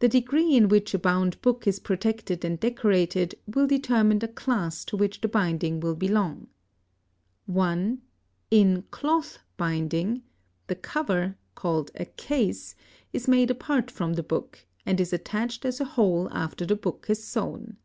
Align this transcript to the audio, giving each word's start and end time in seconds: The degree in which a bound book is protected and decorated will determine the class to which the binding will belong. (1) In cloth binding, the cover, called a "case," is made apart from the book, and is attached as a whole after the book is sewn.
The 0.00 0.08
degree 0.08 0.56
in 0.56 0.66
which 0.68 0.92
a 0.94 0.98
bound 0.98 1.40
book 1.42 1.64
is 1.68 1.78
protected 1.78 2.44
and 2.44 2.58
decorated 2.58 3.36
will 3.46 3.68
determine 3.68 4.18
the 4.18 4.26
class 4.26 4.84
to 4.86 4.96
which 4.96 5.20
the 5.20 5.28
binding 5.28 5.78
will 5.78 5.94
belong. 5.94 6.48
(1) 7.46 8.02
In 8.50 8.82
cloth 8.90 9.38
binding, 9.56 10.24
the 10.66 10.74
cover, 10.74 11.36
called 11.54 11.92
a 11.94 12.06
"case," 12.06 12.74
is 13.12 13.28
made 13.28 13.52
apart 13.52 13.92
from 13.92 14.14
the 14.14 14.24
book, 14.24 14.66
and 14.84 15.00
is 15.00 15.12
attached 15.12 15.64
as 15.64 15.80
a 15.80 15.84
whole 15.84 16.28
after 16.32 16.66
the 16.66 16.74
book 16.74 17.06
is 17.08 17.22
sewn. 17.22 17.76